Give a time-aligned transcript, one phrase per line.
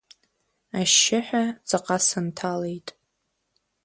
[0.79, 2.87] Ашьшьыҳәа ҵаҟа сынҭалеит.